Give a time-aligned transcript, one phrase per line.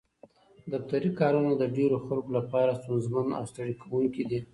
[0.71, 4.39] دفتري کارونه د ډېرو خلکو لپاره ستونزمن او ستړي کوونکي دي.